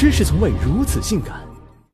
[0.00, 1.42] 知识从未如此性感。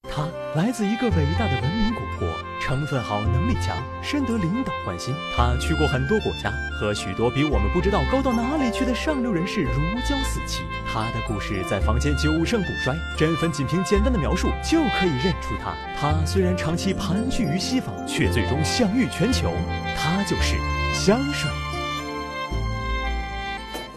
[0.09, 2.29] 他来自一个伟大的文明古国，
[2.63, 5.13] 成分好，能力强，深得领导欢心。
[5.37, 9.73] 他去过很多国家，和许多比我们不知道高到哪里去的上流人士如
[10.09, 10.63] 胶似漆。
[10.87, 15.75] 他的故事在坊间久盛不衰，真粉仅凭简单的描述就可以认出他。
[16.01, 19.53] 他虽然长期盘踞于西方，却最终享誉全球。
[19.99, 20.55] 他就是
[20.95, 21.51] 香水。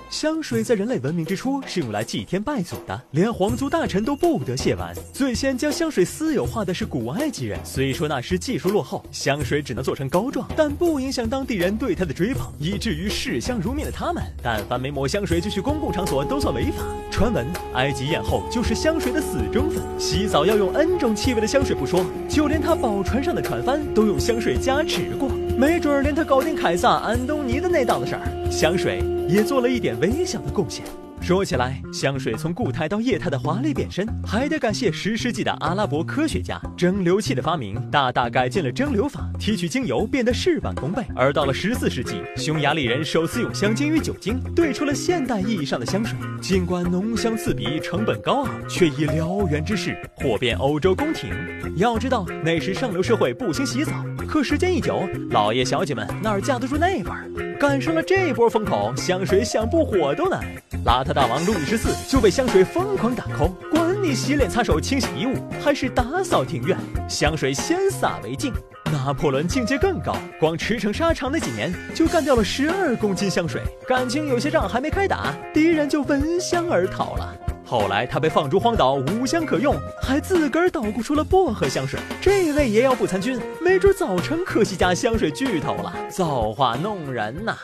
[0.10, 4.92] 香水在人类文明之初是用来祭天拜祖的，连皇族大臣都不得亵玩。
[5.14, 16.84] 最先将香水私有化的是古埃及人，虽说那时技术落后，香水只能做成膏状，但不影响当地人对它的追捧，以至于视香如命的他们，但凡没抹香水就去公共场所都算违法。
[17.12, 25.30] 传闻埃及艳后就是香水的死忠粉，洗澡要用 N 种气味的香水不说，就连他宝船上的船帆都用香水加持过。
[25.60, 30.86] 没准连他搞定凯撒、安东尼的那档子事儿，香水也做了一点微小的贡献。
[31.20, 36.58] 说起来，香水从固态到液态的华丽变身，还得感谢十世纪的阿拉伯科学家。
[36.78, 41.04] 蒸馏器的发明大大改进了蒸馏法，提取精油变得事半功倍。
[41.14, 46.18] 而到了十四世纪，匈牙利人首次用香精与酒精兑出了现代意义上的香水。
[46.40, 51.30] 尽管浓香刺鼻、成本高昂，却以燎原之势火遍欧洲宫廷。
[51.76, 53.92] 要知道，那时上流社会不兴洗澡。
[54.30, 57.58] 可时间一久，老爷小姐们哪儿架得住那味儿？
[57.60, 60.40] 赶上了这波风口，香水想不火都难。
[60.86, 66.78] 邋遢大王路易十四就被香水疯狂打 call，管你洗脸、擦手、清洗衣物，还是打扫庭院，
[67.10, 68.54] 香水先洒为敬。
[68.92, 77.36] 拿破仑境界更高，光驰骋沙场那几年就干掉了十二公斤香水，感情有些仗还没开打，敌人就闻香而逃了。
[77.70, 82.00] 后来他被放逐荒岛，无香可用，还自个儿捣鼓出了薄荷香水。
[82.20, 85.94] 这位爷要不参军，没准早成科西家香水巨头了。
[86.10, 87.56] 造化弄人呐！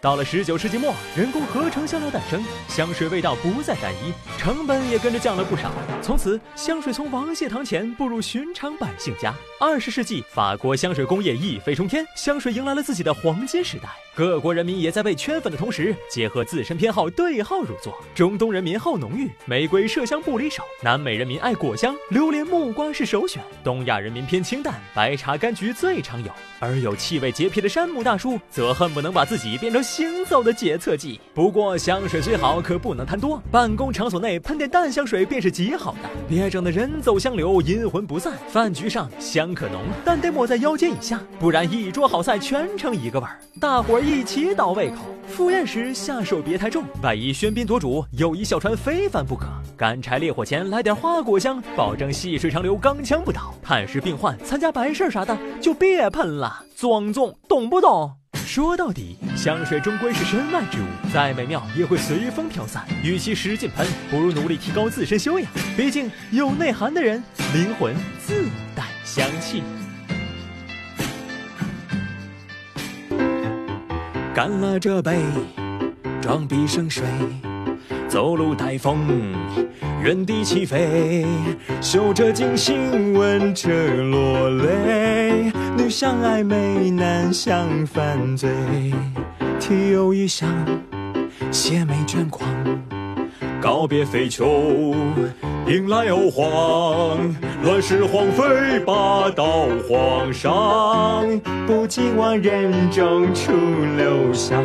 [0.00, 5.70] 到了十九世纪末，人工合成香料诞生，香水味道不再单一，成本也跟着降了不少。
[6.00, 9.34] 从此，香水从王谢堂前步入寻常百姓家。
[9.60, 13.90] 二十世纪，法国香水工业一飞冲天，香水迎来了自己的黄金时代。
[14.14, 17.94] 各国人民也在被圈粉的同时，结合自身偏好对号入座。
[18.14, 26.30] 中东人民好浓郁，玫瑰麝香不离手；南美人民爱果香，榴莲木瓜是首选；东亚人民偏清淡，白茶柑橘最常有。
[26.58, 31.20] 而有气味洁癖的山姆大叔，则恨不能把自己变成行走的检测剂。
[31.34, 33.42] 不过香水虽好，可不能贪多。
[33.50, 38.34] 办公场所内喷点淡香水便是极好的，别整的人走香流，阴魂不散。
[38.46, 44.98] 饭局上香可浓，但得抹在腰间以下，不然一桌好菜全成一个味儿，大伙儿一起倒胃口。
[45.26, 49.46] 赴宴时下手别太重，万一喧宾夺主，友谊小船非翻不可。
[49.76, 53.52] 干柴烈火前来点花果香，保证细水长流，钢枪不倒。
[53.60, 56.64] 探视病患、参加白事儿啥的就别喷了。
[56.76, 58.19] 庄重，懂不懂？
[58.52, 62.84] 说到底，香水终归是身外之物，再美妙也会随风飘散。
[63.00, 65.48] 与其使劲喷，不如努力提高自身修养。
[65.76, 67.22] 毕竟有内涵的人，
[67.54, 69.62] 灵魂自带香气。
[74.34, 75.20] 干了这杯，
[76.20, 77.04] 装逼生水，
[78.08, 79.06] 走路带风，
[80.02, 81.24] 原地起飞，
[81.80, 85.52] 嗅着惊心，闻着落泪。
[85.90, 88.48] 相爱美，男相犯罪，
[89.58, 90.48] 体有余香，
[91.50, 92.48] 邪魅狷狂。
[93.60, 94.94] 告别废丘，
[95.66, 97.18] 迎来欧皇，
[97.64, 101.26] 乱世皇妃霸道皇上，
[101.66, 103.52] 不及万人中出
[103.96, 104.64] 留香。